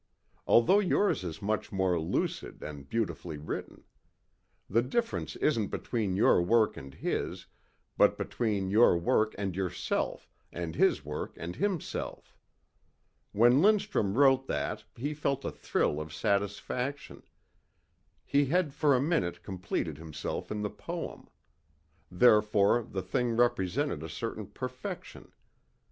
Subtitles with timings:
[0.47, 3.83] Although yours is much more lucid and beautifully written.
[4.67, 7.45] The difference isn't between your work and his
[7.99, 12.35] but between your work and yourself and his work and himself.
[13.31, 17.21] When Lindstrum wrote that he felt a thrill of satisfaction.
[18.25, 21.29] He had for a minute completed himself in the poem.
[22.09, 25.31] Therefore the thing represented a certain perfection.